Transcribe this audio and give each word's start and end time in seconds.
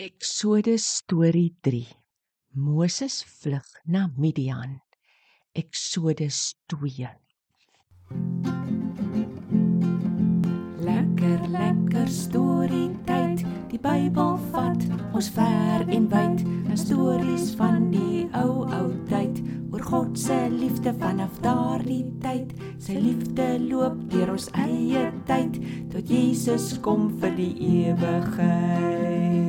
Eksodus 0.00 0.86
storie 1.04 1.52
3. 1.60 1.84
Moses 2.56 3.24
vlug 3.28 3.66
na 3.84 4.08
Midian. 4.16 4.80
Eksodus 5.52 6.54
2. 6.66 7.08
Lekker 10.80 11.44
lekker 11.48 12.08
storie 12.08 12.88
tyd. 13.04 13.44
Die 13.68 13.76
Bybel 13.76 14.40
vat 14.54 14.80
ons 15.12 15.28
ver 15.36 15.84
en 15.84 16.08
wyd. 16.08 16.40
'n 16.40 16.76
Stories 16.76 17.52
van 17.60 17.90
die 17.92 18.24
ou 18.32 18.64
ou 18.64 18.88
tyd 19.12 19.44
oor 19.72 19.84
God 19.84 20.18
se 20.18 20.48
liefde 20.48 20.96
vanaf 21.04 21.36
daardie 21.44 22.08
tyd. 22.24 22.56
Sy 22.80 22.96
liefde 22.96 23.60
loop 23.60 24.08
deur 24.08 24.32
ons 24.40 24.48
eie 24.56 25.12
tyd 25.28 25.60
tot 25.92 26.08
Jesus 26.08 26.80
kom 26.80 27.10
vir 27.20 27.36
die 27.36 27.54
ewigheid. 27.60 29.41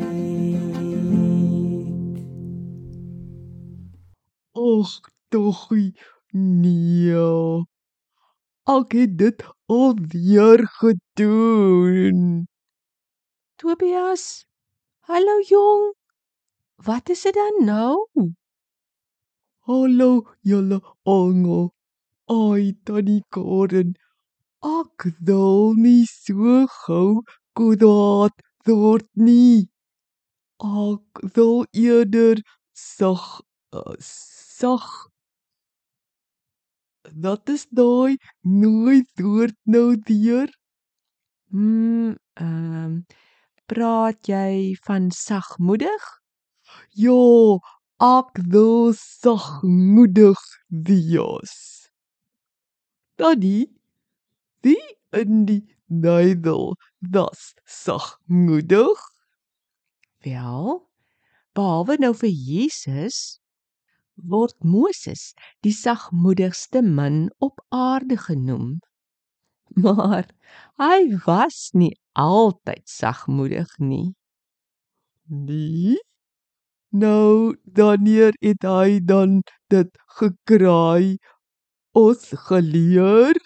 Ag, 4.74 4.92
toggie. 5.30 5.94
Nee. 6.32 7.66
Ek 8.76 8.96
het 8.98 9.18
dit 9.18 9.44
alweer 9.68 10.62
gedoen. 10.80 12.48
Tobias. 13.60 14.46
Hallo 15.10 15.36
jong. 15.50 15.94
Wat 16.86 17.10
is 17.10 17.22
dit 17.22 17.34
dan 17.34 17.66
nou? 17.66 18.08
Hallo 19.68 20.10
julle 20.42 20.80
almal. 21.04 21.70
Ai, 22.32 22.74
tannie 22.84 23.24
Karen. 23.30 23.94
Ek 24.64 25.08
wil 25.20 25.74
nie 25.76 26.06
so 26.08 26.66
gou 26.86 27.22
kwaad 27.54 28.36
word 28.66 29.10
nie. 29.14 29.68
Ek 30.64 31.24
wil 31.36 31.66
eerder 31.76 32.40
sag 32.72 33.42
uh, 33.76 33.96
sag 34.60 34.86
Dat 37.12 37.50
is 37.50 37.68
daai 37.70 38.18
nooit 38.42 39.10
woord 39.20 39.58
nou 39.64 40.00
weer. 40.08 40.48
Hmm, 41.50 42.16
ehm 42.34 42.84
um, 42.84 43.06
praat 43.66 44.28
jy 44.28 44.78
van 44.86 45.12
sagmoedig? 45.12 46.06
Ja, 46.90 47.60
ek 48.00 48.40
wil 48.50 48.94
sagmoedig 48.96 50.40
wees. 50.68 51.58
Tannie, 53.16 53.68
wie 54.62 54.98
in 55.12 55.46
die 55.46 55.62
Bybel 55.86 56.74
was 57.00 57.54
sagmoedig? 57.66 58.98
Wel, 60.24 60.82
behalwe 61.54 62.00
nou 62.00 62.16
vir 62.16 62.32
Jesus 62.32 63.43
word 64.16 64.56
Moses 64.64 65.34
die 65.66 65.74
sagmoedigste 65.74 66.82
man 66.82 67.30
op 67.40 67.64
aarde 67.70 68.18
genoem. 68.18 68.80
Maar 69.84 70.28
hy 70.78 71.18
was 71.26 71.72
nie 71.74 71.96
altyd 72.14 72.86
sagmoedig 72.90 73.72
nie. 73.80 74.14
Nee. 75.26 75.98
Nou, 76.94 77.58
wanneer 77.74 78.36
het 78.40 78.62
hy 78.62 79.00
dan 79.02 79.42
dit 79.74 79.90
gekry? 80.20 81.18
Ons 81.98 82.30
geleer. 82.46 83.38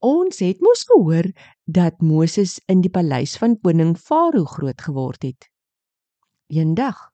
Ons 0.00 0.40
het 0.40 0.60
mos 0.64 0.86
gehoor 0.88 1.28
dat 1.68 2.00
Moses 2.00 2.56
in 2.72 2.80
die 2.80 2.92
paleis 2.92 3.36
van 3.36 3.58
koning 3.60 3.98
Farao 4.00 4.48
groot 4.48 4.80
geword 4.80 5.28
het. 5.28 5.50
Eendag, 6.48 7.09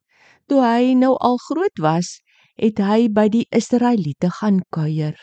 toe 0.47 0.61
hy 0.63 0.93
nou 0.95 1.13
al 1.19 1.37
groot 1.47 1.81
was, 1.83 2.17
het 2.57 2.79
hy 2.81 3.07
by 3.13 3.27
die 3.29 3.45
Israeliete 3.53 4.31
gaan 4.39 4.61
kuier. 4.73 5.17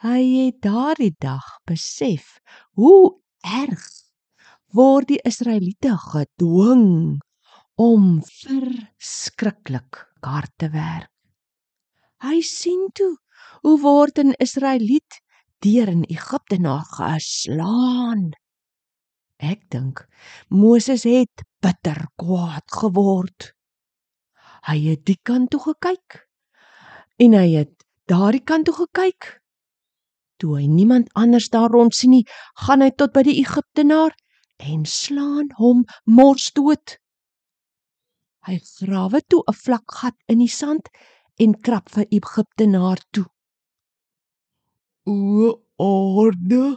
Hy 0.00 0.20
het 0.46 0.62
daardie 0.64 1.14
dag 1.20 1.44
besef 1.68 2.38
hoe 2.80 3.20
erg 3.44 3.84
word 4.72 5.10
die 5.10 5.20
Israeliete 5.28 5.96
gedwing 6.00 7.20
om 7.80 8.06
verskriklik 8.24 10.04
hard 10.24 10.52
te 10.60 10.70
werk. 10.72 11.12
Hy 12.20 12.40
sien 12.44 12.88
toe 12.94 13.16
hoe 13.64 13.78
word 13.80 14.18
'n 14.18 14.36
Israeliet 14.46 15.20
deur 15.64 15.88
in 15.88 16.04
Egipte 16.08 16.58
na 16.60 16.80
geslaan. 16.96 18.30
Ek 19.40 19.68
dink 19.72 20.04
Moses 20.48 21.04
het 21.04 21.44
bitter 21.60 22.06
kwaad 22.20 22.68
geword. 22.80 23.52
Hy 24.68 24.78
het 24.90 25.04
die 25.08 25.18
kant 25.22 25.50
toe 25.50 25.60
gekyk 25.60 26.24
en 27.20 27.36
hy 27.36 27.48
het 27.54 27.72
daardie 28.10 28.44
kant 28.44 28.66
toe 28.68 28.74
gekyk. 28.74 29.28
Toe 30.40 30.56
hy 30.56 30.66
niemand 30.68 31.10
anders 31.20 31.50
daar 31.52 31.70
rond 31.70 31.94
sien 31.94 32.14
nie, 32.16 32.24
gaan 32.64 32.80
hy 32.84 32.90
tot 32.96 33.12
by 33.12 33.24
die 33.28 33.38
Egiptenaar 33.42 34.16
en 34.60 34.84
slaan 34.88 35.50
hom 35.60 35.84
mors 36.04 36.50
dood. 36.56 36.96
Hy 38.48 38.56
grawe 38.58 39.20
toe 39.28 39.42
'n 39.46 39.56
vlak 39.64 39.86
gat 40.00 40.16
in 40.32 40.40
die 40.44 40.54
sand 40.60 40.88
en 41.44 41.60
krap 41.60 41.92
vir 41.94 42.06
Egiptenaar 42.20 43.00
toe. 43.12 43.26
O 45.06 45.60
aarde. 45.76 46.76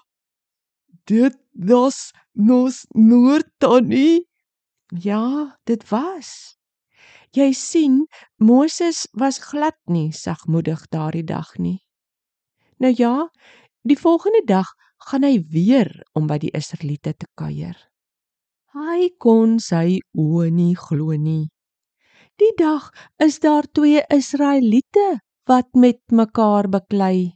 Dit 1.06 1.36
was 1.52 2.12
nos 2.34 2.86
noord 2.96 3.48
tannie. 3.60 4.28
Ja, 4.88 5.60
dit 5.66 5.90
was. 5.90 6.58
Jy 7.34 7.50
sien, 7.58 7.94
Moses 8.38 9.08
was 9.18 9.40
glad 9.42 9.78
nie 9.90 10.12
sagmoedig 10.14 10.84
daardie 10.94 11.26
dag 11.26 11.56
nie. 11.58 11.80
Nou 12.78 12.94
ja, 12.94 13.30
die 13.82 13.98
volgende 13.98 14.44
dag 14.46 14.70
gaan 15.10 15.26
hy 15.26 15.40
weer 15.50 15.90
om 16.14 16.30
by 16.30 16.38
die 16.44 16.54
Israeliete 16.54 17.16
te 17.18 17.26
kuier. 17.34 17.74
Hy 18.78 19.10
kon 19.18 19.58
sy 19.58 19.98
oë 20.14 20.52
nie 20.54 20.76
glo 20.78 21.18
nie. 21.18 21.50
Die 22.38 22.54
dag 22.58 22.92
is 23.18 23.42
daar 23.42 23.66
twee 23.66 24.06
Israeliete 24.14 25.20
wat 25.50 25.74
met 25.74 26.02
mekaar 26.14 26.70
beklei. 26.70 27.34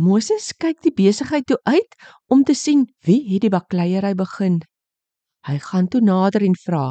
Moses 0.00 0.54
kyk 0.56 0.80
die 0.80 0.96
besigheid 0.96 1.44
toe 1.44 1.60
uit 1.68 1.96
om 2.32 2.48
te 2.48 2.56
sien 2.56 2.88
wie 3.04 3.20
het 3.28 3.44
die 3.44 3.52
bakleierery 3.52 4.16
begin. 4.16 4.62
Hy 5.44 5.60
gaan 5.68 5.88
toe 5.92 6.00
nader 6.00 6.44
en 6.44 6.56
vra: 6.56 6.86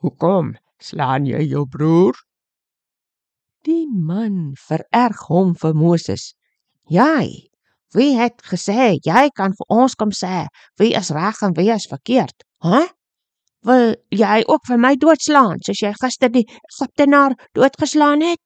Hoekom 0.00 0.56
slaan 0.82 1.26
jy 1.26 1.42
jou 1.46 1.66
broer? 1.68 2.16
Die 3.66 3.86
man 3.86 4.54
vererg 4.68 5.26
hom 5.28 5.54
vir 5.58 5.74
Moses. 5.74 6.34
Jy, 6.90 7.50
wie 7.96 8.12
het 8.18 8.42
gesê 8.46 8.96
jy 9.02 9.24
kan 9.34 9.56
vir 9.58 9.66
ons 9.72 9.96
kom 9.98 10.12
sê 10.14 10.46
wie 10.78 10.92
is 10.94 11.10
reg 11.10 11.42
en 11.42 11.56
wie 11.58 11.72
is 11.74 11.88
verkeerd? 11.90 12.46
Hæ? 12.62 12.84
Huh? 12.84 12.86
Wil 13.66 13.96
jy 14.14 14.44
ook 14.46 14.62
vir 14.68 14.78
my 14.78 14.92
doodslaan 14.94 15.58
soos 15.66 15.80
jy 15.82 15.90
gister 15.98 16.30
die 16.30 16.44
Egiptenaar 16.46 17.34
doodgeslaan 17.58 18.22
het? 18.22 18.38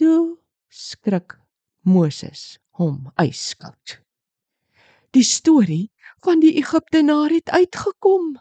Toe 0.00 0.38
skrik 0.66 1.36
Moses 1.86 2.56
hom 2.74 3.12
yskoud. 3.22 4.00
Die 5.14 5.22
storie 5.22 5.86
van 6.26 6.42
die 6.42 6.56
Egiptenaar 6.58 7.30
het 7.30 7.52
uitgekom. 7.54 8.34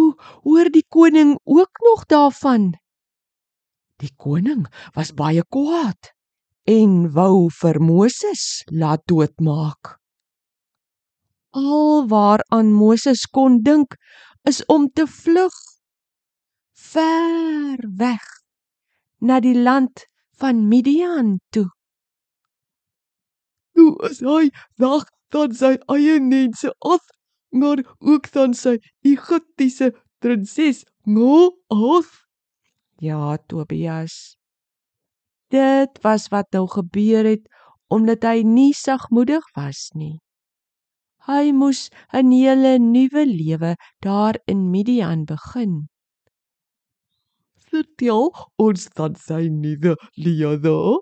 Toe 0.00 0.14
hoor 0.48 0.70
die 0.72 0.86
koning 0.88 1.34
ook 1.44 1.80
nog 1.84 2.06
daarvan. 2.08 2.70
Die 4.00 4.12
koning 4.16 4.62
was 4.96 5.12
baie 5.12 5.42
kwaad 5.44 6.12
en 6.64 7.10
wou 7.12 7.50
vir 7.52 7.76
Moses 7.84 8.44
laat 8.72 9.04
doodmaak. 9.12 9.98
Al 11.52 12.08
waaraan 12.08 12.72
Moses 12.72 13.26
kon 13.28 13.60
dink 13.66 13.98
is 14.48 14.62
om 14.72 14.88
te 14.88 15.04
vlug 15.04 15.58
ver 16.92 17.84
weg 18.00 18.24
na 19.20 19.42
die 19.44 19.58
land 19.68 20.06
van 20.40 20.64
Midian 20.72 21.36
toe. 21.52 21.68
Toe 23.76 23.92
is 24.08 24.24
hy 24.24 24.48
weg 24.80 25.04
van 25.36 25.52
sy 25.60 25.76
eie 25.92 26.16
mense 26.24 26.72
af, 26.80 27.04
maar 27.50 27.82
ook 27.98 28.26
van 28.26 28.54
sy 28.54 28.78
Egiptiese 29.02 29.92
prinses 30.18 30.84
Mo 31.04 31.56
af. 31.66 32.26
Ja, 33.00 33.36
Tobias. 33.46 34.36
Dit 35.50 35.98
was 36.02 36.28
wat 36.28 36.52
nou 36.52 36.68
gebeur 36.68 37.24
het 37.24 37.48
omdat 37.90 38.22
hy 38.22 38.42
nie 38.46 38.72
sagmoedig 38.76 39.42
was 39.56 39.88
nie. 39.98 40.20
Hy 41.26 41.50
moes 41.52 41.88
'n 42.14 42.30
hele 42.30 42.78
nuwe 42.78 43.24
lewe 43.26 43.74
daar 44.00 44.38
in 44.46 44.70
Midian 44.70 45.24
begin. 45.24 45.88
Vertel 47.70 48.30
ons 48.56 48.88
dan 48.94 49.14
sy 49.14 49.48
nuwe 49.48 49.96
lewe. 50.14 51.00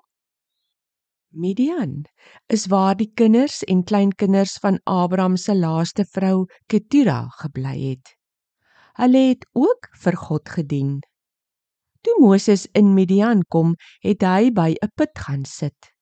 Midian 1.30 2.06
is 2.48 2.66
waar 2.72 2.96
die 2.96 3.10
kinders 3.14 3.60
en 3.68 3.82
kleinkinders 3.84 4.56
van 4.62 4.78
Abraham 4.88 5.36
se 5.36 5.54
laaste 5.54 6.06
vrou 6.08 6.46
Ketura 6.66 7.28
gebly 7.42 7.74
het. 7.82 8.14
Hulle 8.96 9.20
het 9.28 9.44
ook 9.52 9.90
vir 10.02 10.16
God 10.16 10.48
gedien. 10.48 10.94
Toe 12.02 12.14
Moses 12.22 12.64
in 12.72 12.94
Midian 12.94 13.42
kom, 13.52 13.74
het 14.00 14.24
hy 14.24 14.50
by 14.50 14.70
'n 14.80 14.90
put 14.96 15.18
gaan 15.26 15.44
sit. 15.44 15.92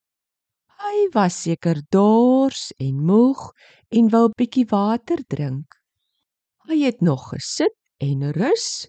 Hy 0.78 1.08
was 1.12 1.42
seker 1.42 1.82
dors 1.90 2.72
en 2.78 3.02
moeg 3.04 3.50
en 3.90 4.08
wou 4.08 4.28
'n 4.28 4.36
bietjie 4.38 4.66
water 4.70 5.24
drink. 5.26 5.66
Hy 6.68 6.84
het 6.84 7.00
nog 7.00 7.30
gesit 7.32 7.74
en 7.98 8.30
rus. 8.32 8.86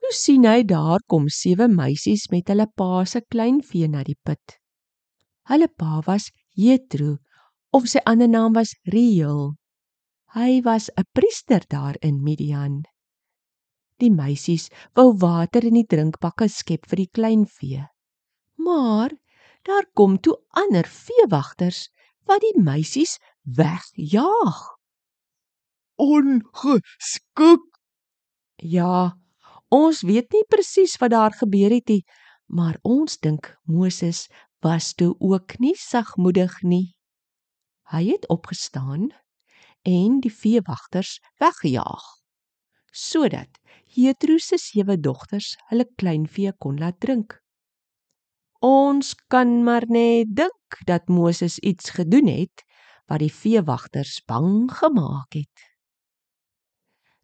Toe 0.00 0.12
sien 0.12 0.44
hy 0.44 0.64
daar 0.64 1.00
kom 1.06 1.28
sewe 1.28 1.68
meisies 1.68 2.26
met 2.30 2.48
hulle 2.48 2.66
pa 2.66 3.04
se 3.04 3.20
kleinvee 3.20 3.88
na 3.88 4.02
die 4.02 4.18
put. 4.24 4.61
Hulle 5.50 5.68
pa 5.68 6.00
was 6.06 6.30
Jethro 6.54 7.18
of 7.72 7.88
sy 7.88 8.00
ander 8.06 8.28
naam 8.28 8.54
was 8.54 8.74
Reuel. 8.94 9.56
Hy 10.36 10.60
was 10.64 10.90
'n 10.96 11.04
priester 11.14 11.62
daar 11.68 11.96
in 12.00 12.22
Midian. 12.22 12.82
Die 13.98 14.10
meisies 14.10 14.68
wou 14.94 15.12
water 15.24 15.64
in 15.64 15.74
die 15.74 15.86
drinkbakke 15.86 16.48
skep 16.48 16.86
vir 16.90 17.02
die 17.02 17.10
kleinvee. 17.16 17.86
Maar 18.58 19.10
daar 19.66 19.86
kom 19.94 20.18
toe 20.18 20.36
ander 20.50 20.86
veewagters 20.86 21.88
wat 22.26 22.40
die 22.40 22.62
meisies 22.62 23.18
wegjaag. 23.42 24.60
Ongeskik. 25.98 27.66
Ja, 28.56 29.18
ons 29.70 30.02
weet 30.02 30.32
nie 30.32 30.44
presies 30.48 30.96
wat 31.02 31.14
daar 31.14 31.34
gebeur 31.34 31.70
het 31.74 31.88
nie, 31.88 32.02
maar 32.46 32.78
ons 32.82 33.18
dink 33.18 33.54
Moses 33.66 34.28
was 34.62 34.94
toe 34.94 35.14
ook 35.18 35.58
nie 35.58 35.74
sagmoedig 35.76 36.60
nie. 36.62 36.94
Hy 37.90 38.06
het 38.14 38.28
opgestaan 38.30 39.10
en 39.82 40.20
die 40.22 40.32
veewagters 40.32 41.18
weggejaag 41.42 42.22
sodat 42.92 43.58
Jethro 43.96 44.36
se 44.38 44.58
sewe 44.60 44.98
dogters 45.00 45.54
hulle 45.70 45.86
kleinvee 45.96 46.52
kon 46.60 46.78
laat 46.80 47.00
drink. 47.00 47.38
Ons 48.60 49.14
kan 49.32 49.62
maar 49.64 49.86
net 49.88 50.30
dink 50.36 50.78
dat 50.86 51.08
Moses 51.08 51.58
iets 51.58 51.90
gedoen 51.96 52.28
het 52.28 52.64
wat 53.08 53.24
die 53.24 53.32
veewagters 53.32 54.20
bang 54.28 54.68
gemaak 54.70 55.34
het. 55.34 55.64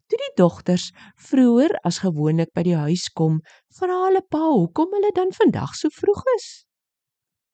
Toe 0.09 0.17
die 0.17 0.31
dogters 0.41 0.89
vroeër 1.29 1.77
as 1.85 2.01
gewoonlik 2.01 2.49
by 2.57 2.65
die 2.65 2.77
huis 2.77 3.07
kom, 3.13 3.37
vra 3.77 3.99
hulle 4.07 4.25
pa 4.25 4.41
hoekom 4.49 4.97
hulle 4.97 5.13
dan 5.15 5.33
vandag 5.37 5.77
so 5.77 5.93
vroeg 5.93 6.25
is. 6.35 6.49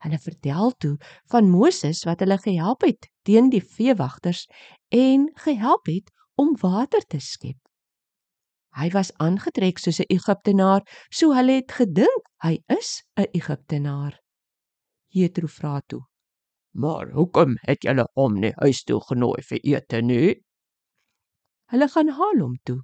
Hulle 0.06 0.19
vertel 0.22 0.74
toe 0.78 0.96
van 1.34 1.50
Moses 1.50 2.04
wat 2.06 2.19
hulle 2.22 2.38
gehelp 2.38 2.86
het 2.86 3.07
teen 3.25 3.50
die 3.50 3.63
veewagters 3.63 4.46
en 4.94 5.31
gehelp 5.42 5.90
het 5.90 6.12
om 6.38 6.54
water 6.62 7.02
te 7.10 7.19
skep. 7.19 7.57
Hy 8.75 8.90
was 8.94 9.13
aangetrek 9.24 9.80
soos 9.80 10.02
'n 10.04 10.12
Egiptenaar, 10.13 10.84
so 11.10 11.34
hulle 11.34 11.57
het 11.57 11.72
gedink 11.72 12.30
hy 12.44 12.60
is 12.78 13.02
'n 13.18 13.31
Egiptenaar. 13.34 14.19
Jethro 15.10 15.48
vra 15.48 15.81
toe: 15.88 16.04
"Maar 16.74 17.12
hoekom 17.12 17.57
het 17.62 17.84
julle 17.84 18.06
hom 18.13 18.40
nie 18.40 18.54
huis 18.62 18.84
toe 18.84 19.00
genooi 19.10 19.42
vir 19.42 19.60
ete 19.63 20.02
nie?" 20.02 20.44
Hulle 21.72 21.88
gaan 21.88 22.10
haal 22.10 22.40
hom 22.42 22.57
toe. 22.63 22.81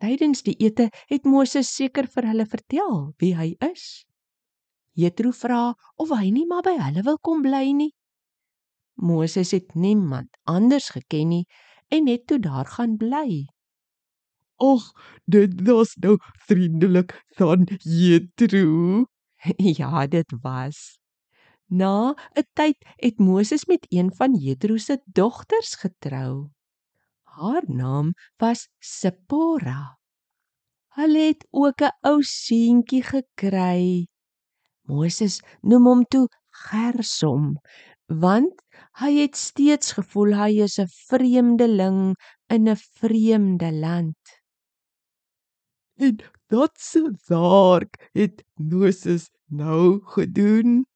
Tydens 0.00 0.42
die 0.42 0.56
ete 0.58 0.90
het 1.10 1.24
Moses 1.24 1.74
seker 1.74 2.06
vir 2.06 2.26
hulle 2.30 2.46
vertel 2.46 3.12
wie 3.18 3.34
hy 3.34 3.56
is. 3.60 4.06
Jethro 4.98 5.30
vra 5.30 5.62
of 6.02 6.10
hy 6.10 6.30
nie 6.34 6.46
maar 6.50 6.64
by 6.66 6.74
hulle 6.80 7.04
wil 7.06 7.18
kom 7.22 7.42
bly 7.44 7.70
nie. 7.80 7.92
Moses 8.98 9.52
het 9.54 9.74
niemand 9.74 10.34
anders 10.42 10.90
geken 10.90 11.30
nie 11.34 11.44
en 11.94 12.10
het 12.10 12.26
toe 12.26 12.40
daar 12.42 12.66
gaan 12.66 12.96
bly. 12.98 13.46
Ag, 14.58 14.90
dit 15.24 15.54
was 15.62 15.94
nou 16.02 16.16
vriendelik 16.48 17.14
van 17.38 17.62
Jethro. 17.78 19.06
ja, 19.78 20.06
dit 20.06 20.34
was. 20.42 20.98
Na 21.70 22.14
'n 22.34 22.46
tyd 22.58 22.78
het 22.96 23.18
Moses 23.18 23.64
met 23.66 23.86
een 23.88 24.10
van 24.18 24.34
Jethro 24.34 24.76
se 24.76 24.98
dogters 25.04 25.74
getrou. 25.74 26.50
Haar 27.22 27.64
naam 27.66 28.14
was 28.36 28.68
Sipora. 28.78 29.98
Hulle 30.98 31.18
het 31.30 31.46
ook 31.50 31.80
'n 31.80 31.94
ou 32.00 32.22
seentjie 32.22 33.02
gekry. 33.02 34.08
Moses 34.88 35.40
noem 35.62 35.86
hom 35.86 36.02
toe 36.10 36.26
Gersom 36.68 37.54
want 38.08 38.62
hy 39.00 39.10
het 39.20 39.36
steeds 39.36 39.92
gevoel 39.98 40.32
hy 40.32 40.62
is 40.64 40.78
'n 40.80 40.88
vreemdeling 41.08 42.14
in 42.48 42.68
'n 42.68 42.76
vreemde 42.76 43.70
land. 43.72 44.16
En 45.96 46.16
dat 46.48 46.72
se 46.80 47.02
werk 47.28 48.08
het 48.12 48.44
Moses 48.56 49.28
nou 49.50 50.00
gedoen. 50.14 50.86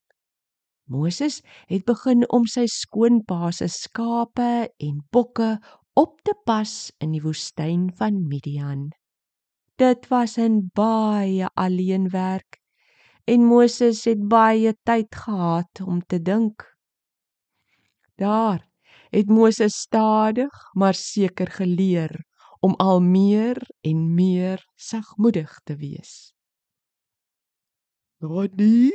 Moses 0.89 1.43
het 1.67 1.85
begin 1.85 2.25
om 2.31 2.47
sy 2.47 2.67
skoonpa 2.67 3.51
se 3.51 3.69
skape 3.69 4.73
en 4.79 5.05
bokke 5.11 5.59
op 5.95 6.21
te 6.23 6.35
pas 6.45 6.93
in 6.99 7.13
die 7.13 7.23
woestyn 7.23 7.91
van 7.97 8.27
Midian. 8.29 8.91
Dit 9.77 10.09
was 10.09 10.39
'n 10.39 10.71
baie 10.75 11.49
alleen 11.55 12.09
werk 12.09 12.62
en 13.25 13.45
Moses 13.47 14.05
het 14.05 14.29
baie 14.29 14.75
tyd 14.83 15.15
gehad 15.15 15.81
om 15.85 16.03
te 16.07 16.23
dink. 16.23 16.77
Daar 18.19 18.69
het 19.11 19.29
Moses 19.29 19.75
stadig 19.75 20.71
maar 20.73 20.95
seker 20.95 21.51
geleer 21.51 22.25
om 22.61 22.75
al 22.75 23.01
meer 23.01 23.57
en 23.81 24.15
meer 24.15 24.67
sagmoedig 24.75 25.61
te 25.65 25.77
wees. 25.77 26.35
Daddy 28.19 28.91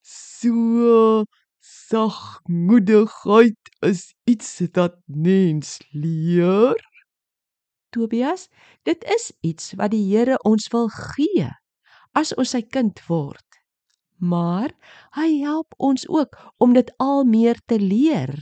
so 0.00 1.24
sagmoedigheid 1.60 3.56
is 3.80 4.14
iets 4.24 4.60
wat 4.72 4.96
mens 5.06 5.78
leer. 5.90 6.90
Tobias, 7.92 8.48
dit 8.82 9.04
is 9.04 9.32
iets 9.40 9.72
wat 9.76 9.90
die 9.92 10.16
Here 10.16 10.38
ons 10.48 10.68
wil 10.72 10.88
gee 10.88 11.50
as 12.14 12.32
ons 12.36 12.54
sy 12.54 12.62
kind 12.62 13.00
word. 13.08 13.46
Maar 14.22 14.70
hy 15.18 15.28
help 15.42 15.74
ons 15.78 16.06
ook 16.08 16.36
om 16.62 16.76
dit 16.76 16.90
al 17.02 17.24
meer 17.26 17.58
te 17.66 17.78
leer 17.80 18.34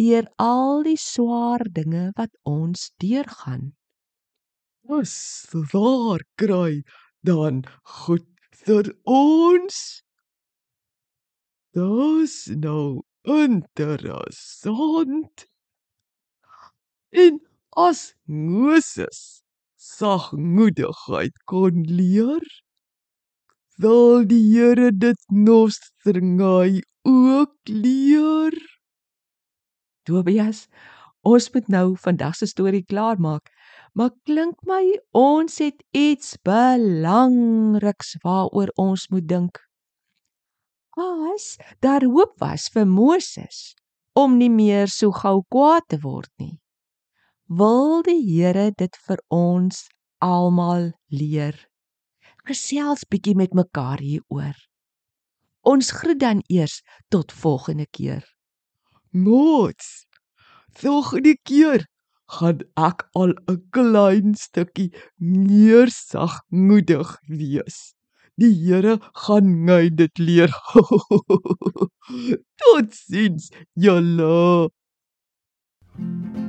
deur 0.00 0.26
al 0.40 0.82
die 0.86 0.98
swaar 0.98 1.62
dinge 1.78 2.10
wat 2.16 2.32
ons 2.48 2.90
deurgaan. 3.02 3.72
Ons 4.88 5.14
waar 5.72 6.24
kry 6.40 6.82
dan 7.22 7.62
goed 8.02 8.28
vir 8.64 8.88
ons. 9.08 9.76
Dis 11.76 12.36
nou 12.64 13.04
interessant. 13.22 15.46
En 17.12 17.38
as 17.76 18.12
Moses 18.26 19.42
sagmoedigheid 19.76 21.36
kon 21.48 21.84
leer, 21.88 22.44
wil 23.80 24.26
die 24.28 24.42
Here 24.52 24.90
dit 24.92 25.18
nostringai 25.28 26.82
ook 27.08 27.54
leer. 27.68 28.54
Tobias, 30.04 30.66
ons 31.22 31.50
moet 31.54 31.68
nou 31.68 31.96
vandag 31.96 32.36
se 32.36 32.46
storie 32.46 32.84
klaarmaak. 32.84 33.48
Maar 33.94 34.10
klink 34.24 34.56
my 34.64 34.98
ons 35.12 35.58
het 35.60 35.82
iets 35.92 36.38
belangriks 36.42 38.16
waaroor 38.22 38.72
ons 38.80 39.08
moet 39.12 39.26
dink. 39.28 39.60
As 40.96 41.56
daar 41.80 42.04
hoop 42.04 42.32
was 42.40 42.68
vir 42.72 42.88
Moses 42.88 43.74
om 44.16 44.36
nie 44.36 44.50
meer 44.52 44.88
so 44.88 45.12
gou 45.12 45.42
kwaad 45.48 45.88
te 45.88 46.00
word 46.00 46.32
nie. 46.40 46.56
Wil 47.48 48.02
die 48.04 48.20
Here 48.24 48.70
dit 48.76 48.96
vir 49.06 49.20
ons 49.28 49.84
almal 50.24 50.92
leer 51.12 51.56
gesels 52.48 53.04
bietjie 53.08 53.36
met 53.38 53.54
mekaar 53.54 54.02
hieroor. 54.02 54.56
Ons 55.62 55.92
groet 55.94 56.18
dan 56.18 56.42
eers 56.50 56.80
tot 57.08 57.32
volgende 57.32 57.86
keer. 57.90 58.24
Moets. 59.10 60.06
Volgende 60.74 61.36
keer 61.46 61.86
gaan 62.32 62.62
ek 62.80 63.06
al 63.14 63.34
'n 63.52 63.60
klein 63.70 64.34
stukkie 64.34 64.90
meer 65.18 65.88
sagmoedig 65.90 67.18
wees. 67.28 67.94
Die 68.40 68.54
Here 68.64 68.98
gaan 69.12 69.64
my 69.64 69.90
dit 69.90 70.18
leer. 70.18 70.50
Totsiens, 72.58 73.50
julle. 73.74 74.70
thank 75.94 76.36
you 76.36 76.41